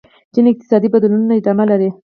[0.33, 1.89] چین اقتصادي بدلونونه ادامه لري.